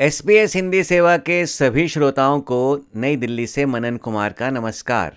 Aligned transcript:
SBS 0.00 0.56
Hindi 0.56 0.84
सेवा 0.84 1.16
के 1.16 1.46
सभी 1.46 1.88
श्रोताओं 1.88 2.40
को 2.40 2.86
नई 2.96 3.16
दिल्ली 3.16 3.46
से 3.46 3.66
मनन 3.66 3.96
कुमार 3.96 4.32
का 4.32 4.50
नमस्कार। 4.50 5.16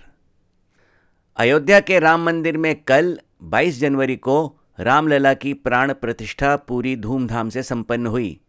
अयोध्या 1.36 1.80
के 1.80 1.98
राम 1.98 2.24
मंदिर 2.24 2.56
में 2.56 2.76
कल 2.82 3.20
22 3.42 3.80
जनवरी 3.80 4.16
को 4.16 4.56
रामलला 4.80 5.34
की 5.34 5.52
प्राण 5.52 5.92
प्रतिष्ठा 5.92 6.56
पूरी 6.56 6.96
धूमधाम 6.96 7.48
से 7.48 7.62
संपन्न 7.62 8.06
हुई। 8.06 8.40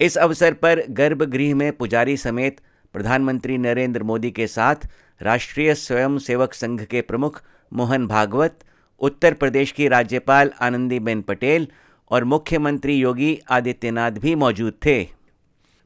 इस 0.00 0.18
अवसर 0.18 0.52
पर 0.52 0.82
गर्भगृह 0.90 1.54
में 1.54 1.72
पुजारी 1.72 2.16
समेत 2.16 2.60
प्रधानमंत्री 2.92 3.58
नरेंद्र 3.58 4.02
मोदी 4.02 4.30
के 4.30 4.46
साथ 4.46 4.88
राष्ट्रीय 5.22 5.74
स्वयंसेवक 5.74 6.54
संघ 6.54 6.82
के 6.82 7.00
प्रमुख 7.00 7.42
मोहन 7.72 8.06
भागवत, 8.06 8.58
उत्तर 9.00 9.34
प्रदेश 9.34 9.72
की 9.72 9.88
राज्यपाल 9.88 10.50
आनंदीबेन 10.60 11.22
पटेल 11.22 11.68
और 12.10 12.24
मुख्यमंत्री 12.24 12.94
योगी 12.94 13.40
आदित्यनाथ 13.50 14.10
भी 14.10 14.34
मौजूद 14.34 14.72
थे। 14.86 15.19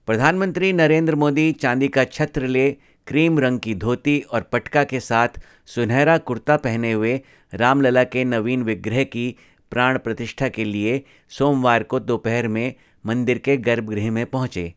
प्रधानमंत्री 0.06 0.72
नरेंद्र 0.72 1.14
मोदी 1.14 1.52
चांदी 1.52 1.88
का 1.88 2.04
छत्र 2.04 2.46
ले, 2.46 2.70
क्रीम 3.06 3.38
रंग 3.38 3.60
की 3.60 3.74
धोती 3.74 4.18
और 4.32 4.40
पटका 4.42 4.84
के 4.84 5.00
साथ 5.00 5.28
सुनहरा 5.66 6.18
कुर्ता 6.18 6.56
पहने 6.56 6.92
हुए 6.92 7.20
रामलला 7.54 8.04
के 8.04 8.24
नवीन 8.24 8.62
विग्रह 8.62 9.04
की 9.04 9.36
प्राण 9.70 9.98
प्रतिष्ठा 9.98 10.48
के 10.48 10.64
लिए 10.64 11.02
सोमवार 11.28 11.82
को 11.82 12.00
दोपहर 12.00 12.48
में 12.48 12.74
मंदिर 13.06 13.38
के 13.38 13.56
गर्भगृह 13.56 14.10
में 14.10 14.26
पहुँचे 14.26 14.74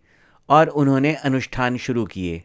और 0.49 0.67
उन्होंने 0.67 1.13
अनुष्ठान 1.13 1.77
शुरू 1.77 2.05
किए। 2.05 2.43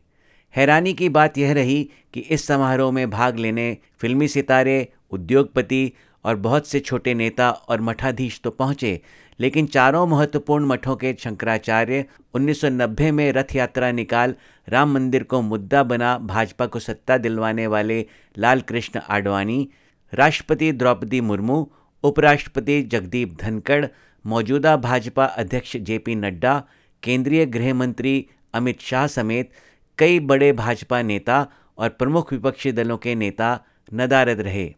हैरानी 0.56 0.92
की 0.92 1.08
बात 1.08 1.38
यह 1.38 1.52
रही 1.52 1.90
कि 2.14 2.20
इस 2.20 2.46
समारोह 2.46 2.92
में 2.92 3.10
भाग 3.10 3.38
लेने 3.38 3.76
फिल्मी 3.98 4.28
सितारे, 4.28 4.88
उद्योगपति 5.10 5.92
और 6.24 6.36
बहुत 6.36 6.66
से 6.66 6.80
छोटे 6.80 7.14
नेता 7.14 7.50
और 7.50 7.80
मठाधीश 7.80 8.40
तो 8.44 8.50
पहुँचे 8.50 9.00
लेकिन 9.42 9.66
चारों 9.66 10.06
महत्वपूर्ण 10.06 10.66
मठों 10.66 10.96
के 10.96 11.16
शंकराचार्य 11.18 12.04
1990 12.34 13.10
में 13.10 13.32
रथ 13.32 13.54
यात्रा 13.54 13.90
निकाल 13.92 14.34
राम 14.68 14.92
मंदिर 14.94 15.22
को 15.22 15.40
मुद्दा 15.42 15.82
बना 15.82 16.18
भाजपा 16.18 16.66
को 16.66 16.78
सत्ता 16.78 17.16
दिलवाने 17.18 17.66
वाले 17.66 18.06
लाल 18.38 18.60
कृष्ण 18.60 19.00
आडवाणी, 19.08 19.68
राष्ट्रपति 20.14 20.72
द्रौपदी 20.72 21.20
मुर्मू, 21.20 21.70
उपराष्ट्रपति 22.04 22.82
जगदीप 22.82 23.36
धनखड़, 23.40 23.86
मौजूदा 24.26 24.76
भाजपा 24.76 25.24
अध्यक्ष 25.24 25.76
जेपी 25.76 26.14
नड्डा, 26.14 26.62
केंद्रीय 27.02 27.46
गृह 27.46 27.74
मंत्री 27.74 28.26
अमित 28.54 28.80
शाह 28.80 29.06
समेत 29.06 29.50
कई 29.98 30.20
बड़े 30.20 30.52
भाजपा 30.52 31.02
नेता 31.02 31.46
और 31.78 31.88
प्रमुख 31.88 32.32
विपक्षी 32.32 32.72
दलों 32.72 32.98
के 32.98 33.14
नेता 33.14 33.60
नदारद 33.94 34.40
रहे। 34.40 34.74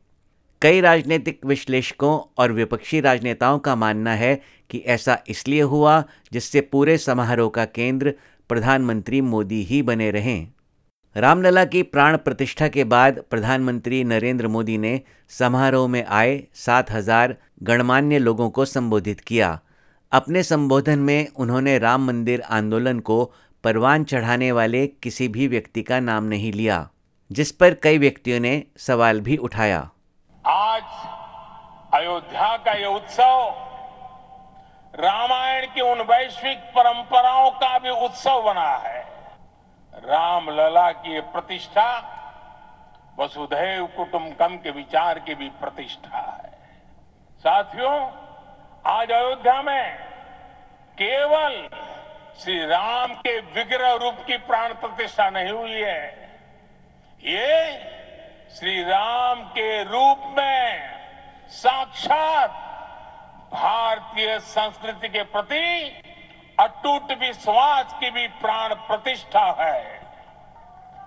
कई 0.64 0.80
राजनीतिक 0.80 1.44
विश्लेषकों 1.46 2.18
और 2.38 2.52
विपक्षी 2.52 3.00
राजनेताओं 3.00 3.58
का 3.58 3.74
मानना 3.76 4.14
है 4.14 4.34
कि 4.70 4.78
ऐसा 4.86 5.18
इसलिए 5.28 5.62
हुआ 5.62 6.02
जिससे 6.32 6.60
पूरे 6.62 6.96
समारोह 6.98 7.50
का 7.50 7.64
केंद्र 7.64 8.12
प्रधानमंत्री 8.50 9.20
मोदी 9.20 9.62
ही 9.62 9.82
बने 9.82 10.10
रहें। 10.10 10.46
रामलला 11.16 11.64
की 11.64 11.82
प्राण 11.82 12.16
प्रतिष्ठा 12.16 12.68
के 12.68 12.84
बाद 12.84 13.22
प्रधानमंत्री 13.30 14.02
नरेंद्र 14.04 14.48
मोदी 14.48 14.78
ने 14.78 15.00
समारोह 15.30 15.88
में 15.88 16.04
आए 16.04 16.42
सात 16.56 16.90
हज़ार 16.90 17.36
गणमान्य 17.62 18.18
लोगों 18.18 18.50
को 18.50 18.64
संबोधित 18.64 19.20
किया। 19.20 19.58
अपने 20.12 20.42
संबोधन 20.42 20.98
में 21.00 21.28
उन्होंने 21.36 21.78
राम 21.78 22.06
मंदिर 22.06 22.40
आंदोलन 22.40 23.00
को 23.00 23.24
परवान 23.64 24.04
चढ़ाने 24.04 24.52
वाले 24.52 24.86
किसी 24.86 25.28
भी 25.28 25.48
व्यक्ति 25.48 25.82
का 25.82 26.00
नाम 26.02 26.24
नहीं 26.24 26.52
लिया, 26.52 26.88
जिस 27.30 27.52
पर 27.52 27.74
कई 27.74 27.98
व्यक्तियों 27.98 28.40
ने 28.40 28.62
सवाल 28.78 29.20
भी 29.20 29.36
उठाया। 29.38 29.90
अयोध्या 31.94 32.56
का 32.56 32.72
ये 32.72 32.86
उत्सव, 32.86 33.54
रामायण 34.94 35.66
की 35.66 35.80
उन 35.80 36.00
वैश्विक 36.00 36.58
परंपराओं 36.58 37.50
का 37.50 37.78
भी 37.78 37.90
उत्सव 37.90 38.42
बना 38.42 38.70
है। 38.76 39.00
रामलला 39.94 40.90
की 40.92 41.14
ये 41.14 41.20
प्रतिष्ठा, 41.20 41.86
वसुधैव 43.18 43.86
कुटुंबकम 43.86 44.56
के 44.56 44.70
विचार 44.70 45.18
की 45.18 45.34
भी 45.34 45.48
प्रतिष्ठा 45.48 46.18
है। 46.44 46.50
साथियों, 47.38 48.10
आज 48.86 49.10
अयोध्या 49.10 49.62
में 49.62 49.94
केवल 50.98 51.68
श्री 52.38 52.58
राम 52.66 53.14
के 53.14 53.38
विग्रह 53.40 53.94
रूप 53.94 54.16
की 54.26 54.36
प्राण 54.36 54.74
प्रतिष्ठा 54.74 55.30
नहीं 55.30 55.52
हुई 55.52 55.80
है। 55.80 56.08
ये 57.22 57.72
श्री 58.54 58.82
राम 58.82 59.42
के 59.42 59.82
रूप 59.84 60.34
में 60.38 60.94
साक्षात 61.48 62.50
भारतीय 63.52 64.38
संस्कृति 64.38 65.08
के 65.08 65.22
प्रति 65.22 65.64
अटूट 66.60 67.12
विश्वास 67.12 67.94
की 68.00 68.10
भी 68.10 68.26
प्राण 68.28 68.74
प्रतिष्ठा 68.74 69.44
है। 69.58 70.04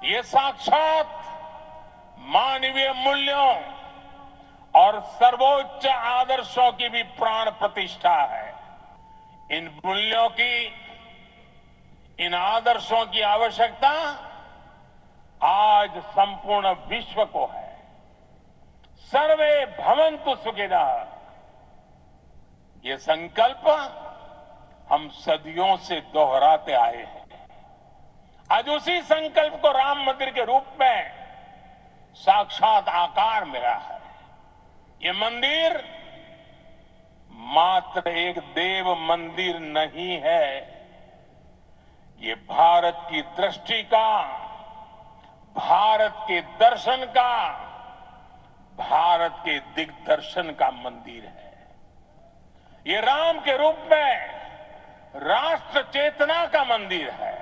ये 0.03 0.21
साक्षात 0.23 1.09
मानवीय 2.19 2.91
मूल्यों 2.95 3.55
और 4.75 4.99
सर्वोच्च 5.01 5.87
आदर्शों 5.87 6.71
की 6.71 6.89
भी 6.89 7.03
प्राण 7.03 7.49
प्रतिष्ठा 7.49 8.15
है। 8.23 8.53
इन 9.51 9.81
मूल्यों 9.85 10.29
की, 10.29 10.65
इन 12.19 12.33
आदर्शों 12.33 13.05
की 13.05 13.21
आवश्यकता 13.21 13.91
आज 15.43 15.97
संपूर्ण 15.97 16.75
विश्व 16.87 17.25
को 17.25 17.45
है। 17.45 17.66
सर्वे 19.07 19.66
भवंतु 19.66 20.35
सुखिना। 20.35 20.84
ये 22.85 22.97
संकल्प 22.97 23.68
हम 24.91 25.07
सदियों 25.09 25.75
से 25.78 26.00
दोहराते 26.13 26.73
आए 26.73 26.97
हैं। 26.97 27.25
आज 28.50 28.69
उसी 28.69 29.01
संकल्प 29.01 29.53
को 29.62 29.72
राम 29.72 30.03
मंदिर 30.06 30.29
के 30.29 30.44
रूप 30.46 30.66
में 30.79 31.12
साक्षात 32.13 32.90
आकार 32.90 33.46
मिला 33.46 33.73
है। 33.75 34.00
ये 35.01 35.12
मंदिर 35.12 35.84
मात्र 37.53 38.09
एक 38.09 38.40
देव 38.40 38.94
मंदिर 39.01 39.59
नहीं 39.59 40.19
है। 40.22 40.57
ये 42.22 42.35
भारत 42.35 43.07
की 43.09 43.22
दृष्टि 43.22 43.81
का, 43.84 44.22
भारत 45.56 46.16
के 46.28 46.41
दर्शन 46.41 47.06
का 47.17 47.66
भारत 49.27 49.43
के 49.45 49.59
दिग्दर्शन 49.75 50.49
का 50.59 50.69
मंदिर 50.73 51.23
है। 51.23 51.55
ये 52.85 52.99
राम 53.01 53.39
के 53.39 53.57
रूप 53.57 53.88
में 53.91 54.09
राष्ट्र 55.23 55.81
चेतना 55.93 56.45
का 56.45 56.63
मंदिर 56.67 57.09
है। 57.11 57.35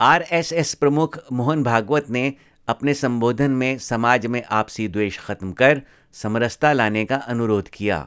आरएसएस 0.00 0.74
प्रमुख 0.74 1.18
मोहन 1.32 1.62
भागवत 1.64 2.06
ने 2.10 2.32
अपने 2.68 2.94
संबोधन 2.94 3.50
में 3.52 3.78
समाज 3.78 4.26
में 4.26 4.42
आपसी 4.50 4.88
द्वेष 4.88 5.18
खत्म 5.26 5.52
कर 5.52 5.82
समरसता 6.14 6.72
लाने 6.72 7.04
का 7.04 7.16
अनुरोध 7.28 7.68
किया। 7.68 7.98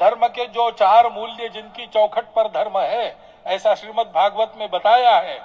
धर्म 0.00 0.26
के 0.28 0.46
जो 0.48 0.70
चार 0.70 1.12
मूल्य 1.12 1.48
जिनकी 1.48 1.86
चौखट 1.86 2.34
पर 2.36 2.48
धर्म 2.52 2.78
है 2.78 3.06
ऐसा 3.46 3.74
श्रीमद 3.74 4.06
भागवत 4.14 4.54
में 4.58 4.68
बताया 4.70 5.16
है 5.18 5.38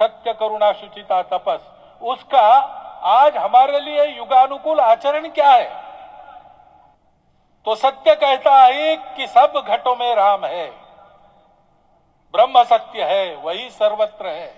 सत्य 0.00 0.32
करुणा 0.32 0.72
शुचिता 0.72 1.22
तपस 1.32 1.60
उसका 2.02 2.46
आज 3.02 3.36
हमारे 3.36 3.80
लिए 3.80 4.04
युगानुकूल 4.04 4.80
आचरण 4.80 5.28
क्या 5.28 5.50
है? 5.50 5.88
तो 7.64 7.74
सत्य 7.74 8.14
कहता 8.14 8.54
है 8.54 8.96
कि 8.96 9.26
सब 9.26 9.64
घटों 9.68 9.96
में 9.96 10.14
राम 10.14 10.44
है। 10.44 10.68
ब्रह्म 12.34 12.64
सत्य 12.64 13.04
है, 13.04 13.36
वही 13.36 13.70
सर्वत्र 13.70 14.26
है। 14.26 14.54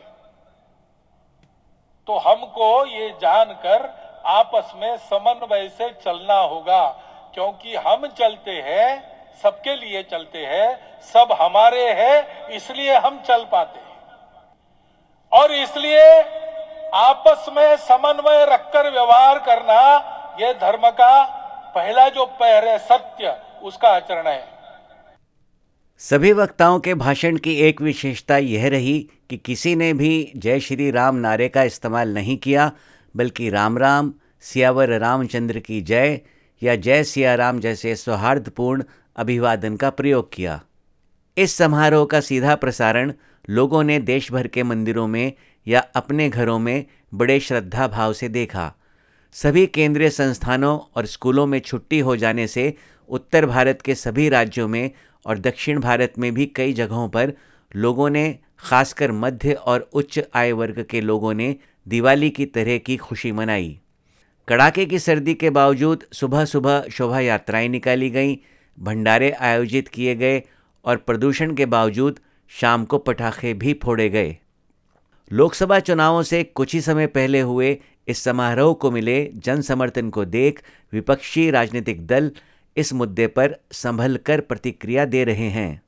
तो 2.07 2.19
हमको 2.19 2.87
ये 2.87 3.11
जानकर 3.11 3.89
आपस 4.27 4.73
में 4.77 4.97
समन्वय 4.97 5.69
से 5.69 5.91
चलना 5.91 6.35
होगा, 6.35 6.89
क्योंकि 7.35 7.77
हम 7.77 8.07
चलते 8.07 8.51
हैं, 8.51 9.11
सबके 9.43 9.77
लिए 9.77 10.03
चलते 10.03 10.47
हैं, 10.47 11.01
सब 11.01 11.37
हमारे 11.41 11.93
हैं, 11.93 12.49
इसलिए 12.49 12.97
हम 12.97 13.21
चल 13.21 13.45
पाते 13.45 13.79
हैं। 13.79 13.99
और 15.33 15.53
इसलिए 15.53 16.23
आपस 16.95 17.47
में 17.57 17.77
समन्वय 17.77 18.45
रखकर 18.45 18.91
व्यवहार 18.91 19.39
करना 19.39 19.83
यह 20.41 20.53
धर्म 20.53 20.91
का 20.91 21.23
पहला 21.75 22.09
जो 22.09 22.25
पैर 22.25 22.69
है, 22.69 22.79
सत्य, 22.79 23.37
उसका 23.63 23.89
आचरण 23.89 24.27
है। 24.27 24.45
सभी 25.99 26.33
वक्ताओं 26.33 26.79
के 26.81 26.95
भाषण 26.95 27.37
की 27.37 27.55
एक 27.55 27.81
विशेषता 27.81 28.37
यह 28.37 28.69
रही 28.69 29.11
कि 29.31 29.37
किसी 29.37 29.77
ने 29.77 29.93
भी 29.93 30.33
जय 30.37 30.61
श्री 30.61 30.91
राम 30.91 31.17
नारे 31.17 31.49
का 31.49 31.63
इस्तेमाल 31.63 32.15
नहीं 32.15 32.37
किया, 32.37 32.71
बल्कि 33.17 33.51
राम 33.51 33.79
राम, 33.79 34.13
सियावर 34.41 34.89
रामचंद्र 34.99 35.59
की 35.59 35.81
जय 35.81 36.21
या 36.63 36.77
जय 36.77 37.05
सिया 37.05 37.35
राम 37.35 37.61
जैसे 37.61 37.97
सौहार्दपूर्ण 37.97 38.85
अभिवादन 39.17 39.77
का 39.77 39.91
प्रयोग 39.91 40.33
किया। 40.33 40.61
इस 41.37 41.57
समारोह 41.57 42.07
का 42.07 42.21
सीधा 42.21 42.55
प्रसारण 42.55 43.13
लोगों 43.51 43.83
ने 43.83 43.99
देश 43.99 44.33
भर 44.33 44.47
के 44.47 44.63
मंदिरों 44.63 45.07
में 45.07 45.33
या 45.71 45.81
अपने 45.81 46.29
घरों 46.29 46.59
में 46.59 46.87
बड़े 47.15 47.41
श्रद्धा 47.41 47.89
भाव 47.89 48.13
से 48.13 48.29
देखा। 48.29 48.75
सभी 49.33 49.67
केंद्रीय 49.67 50.11
संस्थानों 50.11 50.79
और 50.97 51.07
स्कूलों 51.07 51.47
में 51.47 51.61
छुट्टी 51.61 51.99
हो 51.99 52.17
जाने 52.17 52.47
से 52.47 52.75
उत्तर 53.09 53.47
भारत 53.47 53.83
के 53.83 53.95
सभी 53.95 54.29
राज्यों 54.29 54.69
में 54.69 54.91
और 55.27 55.39
दक्षिण 55.39 55.81
भारत 55.81 56.13
में 56.19 56.35
भी 56.35 56.47
कई 56.47 56.73
जगहों 56.73 57.09
पर 57.09 57.33
लोगों 57.77 58.11
ने, 58.11 58.39
खासकर 58.59 59.13
मध्य 59.13 59.53
और 59.53 59.91
उच्च 59.93 60.21
आय 60.35 60.53
वर्ग 60.53 60.87
के 60.91 61.01
लोगों 61.01 61.35
ने 61.35 61.57
दिवाली 61.89 62.31
की 62.31 62.47
तरह 62.47 62.79
की 62.79 62.97
खुशी 62.97 63.33
मनाई। 63.33 63.81
कड़ाके 64.49 64.87
की 64.87 64.99
सर्दी 64.99 65.35
के 65.35 65.51
बावजूद 65.51 66.05
सुबह 66.13 66.45
सुबह 66.45 66.85
शोभा 66.93 67.21
यात्राएँ 67.21 67.69
निकाली 67.69 68.11
गईं, 68.11 68.37
भंडारे 68.79 69.31
आयोजित 69.31 69.89
किए 69.89 70.15
गए 70.15 70.43
और 70.85 70.97
प्रदूषण 70.97 71.55
के 71.55 71.67
बावजूद 71.67 72.21
शाम 72.49 72.85
को 72.85 72.99
पटाखे 72.99 73.55
भी 73.55 73.81
फोड़े 73.83 74.09
गए। 74.09 74.39
लोकसभा 75.33 75.79
चुनावों 75.79 76.23
से 76.23 76.45
कुछ 76.45 76.75
ही 76.75 76.81
समय 76.81 77.07
पहले 77.07 77.41
हुए 77.41 77.79
इस 78.09 78.23
समारोह 78.25 78.73
को 78.75 78.91
मिले 78.91 79.31
जन 79.35 79.61
समर्थन 79.61 80.11
को 80.11 80.25
देख 80.25 80.63
विपक्षी 80.93 81.51
राजनीतिक 81.51 82.07
दल 82.07 82.31
इस 82.77 82.93
मुद्दे 82.93 83.27
पर 83.27 83.57
संभल 83.73 84.17
कर 84.17 84.41
प्रतिक्रिया 84.41 85.05
दे 85.05 85.25
रहे 85.25 85.49
हैं। 85.49 85.83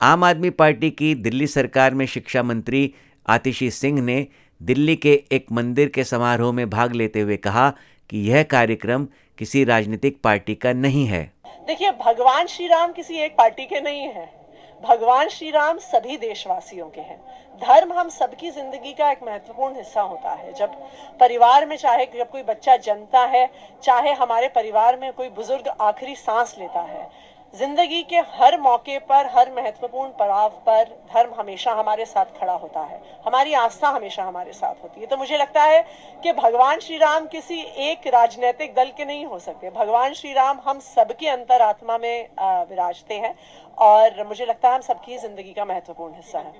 आम 0.00 0.24
आदमी 0.24 0.50
पार्टी 0.50 0.90
की 0.90 1.14
दिल्ली 1.14 1.46
सरकार 1.46 1.94
में 1.94 2.06
शिक्षा 2.06 2.42
मंत्री 2.42 2.94
आतिशी 3.28 3.70
सिंह 3.70 4.02
ने 4.02 4.26
दिल्ली 4.62 4.96
के 4.96 5.22
एक 5.32 5.46
मंदिर 5.52 5.88
के 5.88 6.04
समारोह 6.04 6.52
में 6.52 6.70
भाग 6.70 6.94
लेते 6.94 7.20
हुए 7.20 7.36
कहा 7.36 7.70
कि 8.10 8.18
यह 8.30 8.42
कार्यक्रम 8.42 9.06
किसी 9.38 9.64
राजनीतिक 9.64 10.20
पार्टी 10.24 10.54
का 10.54 10.72
नहीं 10.72 11.06
है। 11.06 11.32
देखिए, 11.66 11.90
भगवान 11.90 12.46
श्री 12.46 12.66
राम 12.66 12.92
किसी 12.92 13.14
एक 13.14 13.32
पार्टी 13.38 13.64
के 13.64 13.80
नहीं 13.80 14.00
है। 14.00 14.39
भगवान 14.82 15.28
श्री 15.28 15.50
राम 15.50 15.78
सभी 15.78 16.16
देशवासियों 16.16 16.88
के 16.88 17.00
हैं। 17.00 17.18
धर्म 17.60 17.92
हम 17.92 18.08
सबकी 18.08 18.50
ज़िंदगी 18.50 18.92
का 18.92 19.10
एक 19.10 19.22
महत्वपूर्ण 19.22 19.76
हिस्सा 19.76 20.00
होता 20.02 20.30
है। 20.30 20.52
जब 20.52 20.74
परिवार 21.20 21.66
में 21.66 21.76
चाहे, 21.76 22.06
जब 22.06 22.30
कोई 22.30 22.42
बच्चा 22.42 22.76
जन्मता 22.76 23.24
है, 23.26 23.48
चाहे 23.82 24.12
हमारे 24.12 24.48
परिवार 24.48 24.96
में 24.96 25.12
कोई 25.12 25.28
बुज़ुर्ग 25.28 25.68
आखिरी 25.80 26.14
सांस 26.16 26.54
लेता 26.58 26.80
है 26.80 27.08
ज़िंदगी 27.54 28.02
के 28.02 28.18
हर 28.32 28.58
मौके 28.60 28.98
पर, 29.00 29.26
हर 29.26 29.50
महत्वपूर्ण 29.52 30.10
पड़ाव 30.18 30.48
पर 30.66 30.84
धर्म 31.12 31.32
हमेशा 31.34 31.72
हमारे 31.72 32.04
साथ 32.04 32.26
खड़ा 32.38 32.52
होता 32.54 32.80
है। 32.80 33.00
हमारी 33.26 33.54
आस्था 33.54 33.88
हमेशा 33.88 34.24
हमारे 34.24 34.52
साथ 34.52 34.82
होती 34.82 35.00
है। 35.00 35.06
तो 35.06 35.16
मुझे 35.16 35.36
लगता 35.36 35.62
है 35.62 35.82
कि 36.22 36.32
भगवान 36.32 36.80
श्री 36.80 36.96
राम 36.98 37.26
किसी 37.26 37.60
एक 37.88 38.06
राजनीतिक 38.06 38.74
दल 38.74 38.90
के 38.96 39.04
नहीं 39.04 39.24
हो 39.26 39.38
सकते। 39.38 39.70
भगवान 39.70 40.14
श्री 40.14 40.32
राम 40.32 40.60
हम 40.64 40.80
सबके 40.80 41.28
अंतरात्मा 41.28 41.98
में 41.98 42.28
विराजते 42.68 43.14
हैं 43.16 43.34
और 43.78 44.24
मुझे 44.28 44.46
लगता 44.46 44.68
है 44.68 44.74
हम 44.74 44.80
सबकी 44.82 45.18
ज़िंदगी 45.18 45.52
का 45.52 45.64
महत्वपूर्ण 45.64 46.14
हिस्सा 46.14 46.38
है। 46.38 46.52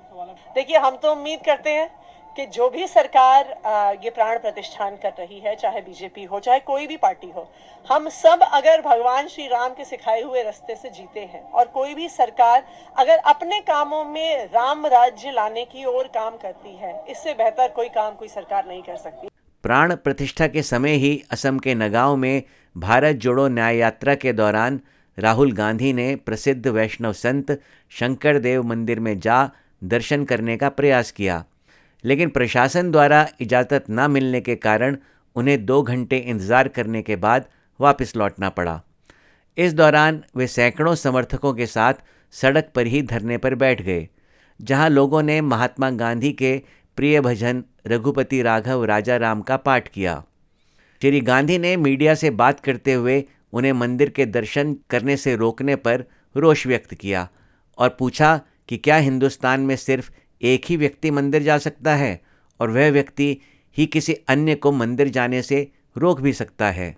देखिए, 0.55 0.77
हम 0.77 0.95
तो 0.97 1.11
उम्मीद 1.11 1.41
करते 1.45 1.69
हैं 1.69 1.89
कि 2.37 2.45
जो 2.47 2.69
भी 2.69 2.85
सरकार 2.87 3.47
ये 4.03 4.09
प्राण 4.09 4.37
प्रतिष्ठान 4.39 4.95
कर 4.97 5.13
रही 5.19 5.39
है, 5.39 5.55
चाहे 5.55 5.81
बीजेपी 5.81 6.23
हो, 6.23 6.39
चाहे 6.39 6.59
कोई 6.61 6.87
भी 6.87 6.97
पार्टी 6.97 7.29
हो, 7.29 7.47
हम 7.85 8.07
सब 8.11 8.41
अगर 8.43 8.81
भगवान 8.81 9.27
श्री 9.27 9.47
राम 9.47 9.73
के 9.73 9.85
सिखाए 9.85 10.21
हुए 10.21 10.43
रास्ते 10.43 10.75
से 10.75 10.89
जीते 10.89 11.19
हैं 11.21 11.41
और 11.43 11.65
कोई 11.69 11.93
भी 11.93 12.07
सरकार 12.09 12.63
अगर 12.95 13.17
अपने 13.27 13.59
कामों 13.61 14.03
में 14.05 14.45
राम 14.45 14.85
राज्य 14.87 15.31
लाने 15.31 15.65
की 15.65 15.85
ओर 15.87 16.07
काम 16.13 16.37
करती 16.37 16.75
है, 16.75 16.93
इससे 17.09 17.33
बेहतर 17.33 17.67
कोई 17.69 17.89
काम 17.89 18.15
कोई 18.15 18.27
सरकार 18.29 18.67
नहीं 18.67 18.81
कर 18.83 18.97
सकती। 18.97 19.27
प्राण 19.63 19.95
प्रतिष्ठा 19.95 20.47
के 20.47 20.61
समय 20.63 20.95
ही 20.97 21.21
असम 21.31 21.59
के 21.59 21.75
नगांव 21.75 22.15
में 22.15 22.43
भारत 22.75 23.15
जोड़ो 23.17 23.47
न्याय 23.49 23.77
यात्रा 23.77 24.15
के 24.15 24.33
दौरान 24.33 24.79
राहुल 25.17 25.51
गांधी 25.51 25.93
ने 25.93 26.15
प्रसिद्ध 26.17 26.67
वैष्णव 26.67 27.13
संत 27.13 27.59
शंकर 27.91 28.39
देव 28.39 28.63
मंदिर 28.63 28.99
में 28.99 29.19
जा 29.19 29.49
दर्शन 29.81 30.23
करने 30.25 30.55
का 30.57 30.69
प्रयास 30.71 31.11
किया। 31.11 31.43
लेकिन 32.03 32.29
प्रशासन 32.29 32.91
द्वारा 32.91 33.27
इजाज़त 33.41 33.85
न 33.89 34.09
मिलने 34.11 34.41
के 34.41 34.55
कारण 34.57 34.97
उन्हें 35.35 35.65
दो 35.65 35.81
घंटे 35.83 36.17
इंतज़ार 36.17 36.67
करने 36.67 37.01
के 37.01 37.15
बाद 37.17 37.45
वापस 37.79 38.15
लौटना 38.15 38.49
पड़ा। 38.51 38.81
इस 39.57 39.73
दौरान 39.73 40.23
वे 40.37 40.47
सैकड़ों 40.47 40.95
समर्थकों 40.95 41.53
के 41.53 41.65
साथ 41.65 41.93
सड़क 42.33 42.71
पर 42.75 42.87
ही 42.87 43.01
धरने 43.03 43.37
पर 43.37 43.55
बैठ 43.55 43.81
गए, 43.81 44.07
जहाँ 44.59 44.89
लोगों 44.89 45.21
ने 45.23 45.39
महात्मा 45.43 45.89
गांधी 45.91 46.31
के 46.33 46.61
प्रिय 46.97 47.19
भजन 47.21 47.63
रघुपति 47.87 48.41
राघव 48.41 48.83
राजा 48.85 49.17
राम 49.17 49.41
का 49.41 49.57
पाठ 49.59 49.87
किया। 49.87 50.23
श्री 51.01 51.21
गांधी 51.21 51.57
ने 51.57 51.75
मीडिया 51.77 52.13
से 52.15 52.29
बात 52.31 52.59
करते 52.59 52.93
हुए 52.93 53.23
उन्हें 53.53 53.71
मंदिर 53.73 54.09
के 54.09 54.25
दर्शन 54.27 54.75
करने 54.89 55.15
से 55.17 55.35
रोकने 55.35 55.75
पर 55.77 56.03
रोष 56.35 56.65
व्यक्त 56.67 56.93
किया 56.93 57.27
और 57.77 57.89
पूछा 57.99 58.39
कि 58.69 58.77
क्या 58.77 58.95
हिंदुस्तान 58.97 59.61
में 59.61 59.75
सिर्फ़ 59.75 60.11
एक 60.43 60.65
ही 60.65 60.77
व्यक्ति 60.77 61.11
मंदिर 61.11 61.43
जा 61.43 61.57
सकता 61.57 61.95
है 61.95 62.19
और 62.59 62.69
वह 62.69 62.89
व्यक्ति 62.91 63.37
ही 63.77 63.85
किसी 63.85 64.13
अन्य 64.29 64.55
को 64.55 64.71
मंदिर 64.71 65.09
जाने 65.09 65.41
से 65.41 65.67
रोक 65.97 66.21
भी 66.21 66.33
सकता 66.33 66.65
है। 66.71 66.95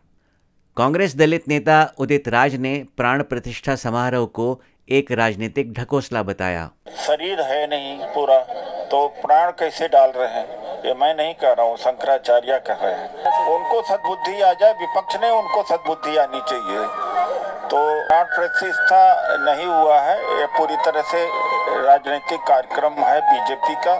कांग्रेस 0.77 1.15
दलित 1.15 1.47
नेता 1.47 1.81
उदित 1.99 2.27
राज 2.27 2.55
ने 2.55 2.73
प्राण 2.97 3.23
प्रतिष्ठा 3.23 3.75
समारोह 3.75 4.25
को 4.25 4.61
एक 4.89 5.11
राजनीतिक 5.11 5.73
ढकोसला 5.73 6.23
बताया। 6.23 6.69
शरीर 6.97 7.41
है 7.41 7.67
नहीं 7.67 7.97
पूरा 8.13 8.37
तो 8.91 9.07
प्राण 9.21 9.51
कैसे 9.51 9.87
डाल 9.87 10.09
रहे 10.09 10.27
हैं? 10.27 10.61
ये 10.85 10.93
मैं 10.93 11.13
नहीं 11.15 11.33
कह 11.33 11.51
रहा 11.53 11.65
हूँ, 11.65 11.77
शंकराचार्य 11.77 12.59
कह 12.67 12.83
रहे 12.83 12.93
हैं। 12.93 13.07
उनको 13.49 13.81
सदबुद्धि 13.81 14.41
आ 14.41 14.51
जाए, 14.53 14.73
विपक्ष 14.73 15.15
ने 15.21 15.29
उनको 15.29 15.63
सदबुद्धि 15.63 16.17
आनी 16.17 16.41
चाहिए। 16.49 16.83
तो 17.69 17.79
प्राण 18.07 18.23
प्रतिष्ठा 18.25 19.01
नहीं 19.39 19.65
हुआ 19.65 19.99
है, 20.01 20.17
ये 20.39 20.45
पूरी 20.57 20.75
तरह 20.85 21.01
से 21.11 21.23
राजनीतिक 21.75 22.39
कार्यक्रम 22.47 22.93
है, 22.95 23.19
बीजेपी 23.23 23.75
का 23.85 23.93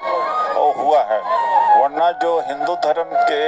और 0.54 0.75
हुआ 0.75 1.00
है। 1.04 1.20
वरना 1.74 2.12
जो 2.22 2.40
हिंदू 2.48 2.75
धर्म 2.84 3.10
के 3.22 3.42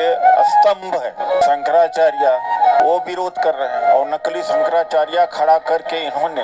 स्तंभ 0.46 0.96
है, 0.96 1.12
शंकराचार्य, 1.42 2.40
वो 2.84 2.98
विरोध 3.08 3.38
कर 3.44 3.54
रहे 3.56 3.68
हैं। 3.70 3.92
और 3.92 4.08
नकली 4.10 4.42
शंकराचार्य 4.44 5.28
खड़ा 5.34 5.58
करके 5.70 6.04
इन्होंने 6.06 6.44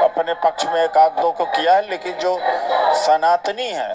अपने 0.00 0.34
पक्ष 0.44 0.64
में 0.64 0.82
एक 0.82 0.96
आध 0.98 1.20
दो 1.20 1.30
को 1.30 1.44
किया 1.46 1.74
है, 1.74 1.88
लेकिन 1.90 2.12
जो 2.20 2.38
सनातनी 2.96 3.68
है 3.70 3.92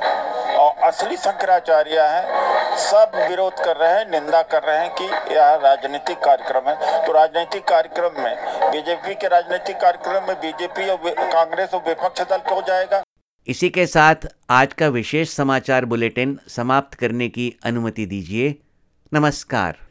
और 0.56 0.88
असली 0.88 1.18
शंकराचार्य 1.18 2.02
है 2.02 2.45
सब 2.76 3.12
विरोध 3.30 3.54
कर 3.54 3.78
रहे 3.78 3.94
हैं, 3.94 4.10
निंदा 4.12 4.42
कर 4.42 4.64
रहे 4.64 4.78
हैं 4.78 4.96
कि 4.96 5.04
यह 5.36 5.56
राजनीतिक 5.56 6.18
कार्यक्रम 6.18 6.70
है। 6.70 7.06
तो 7.08 7.14
राजनीतिक 7.14 7.64
कार्यक्रम 7.64 8.22
में, 8.24 8.36
बीजेपी 8.72 9.16
के 9.16 9.28
राजनीतिक 9.28 9.78
कार्यक्रम 9.78 10.28
में 10.28 10.36
बीजेपी 10.36 10.90
और 10.90 10.98
कांग्रेस 11.32 11.74
और 11.74 11.84
विपक्ष 11.88 12.22
दल 12.22 12.38
क्यों 12.38 12.62
जाएगा। 12.62 13.04
इसी 13.48 13.70
के 13.70 13.86
साथ 13.86 14.16
आज 14.50 14.74
का 14.74 14.88
विशेष 14.88 15.30
समाचार 15.30 15.86
बुलेटिन 15.86 16.40
समाप्त 16.48 16.94
करने 16.94 17.30
की 17.30 17.60
अनुमति 17.66 18.06
दीजिए। 18.06 18.56
नमस्कार। 19.14 19.85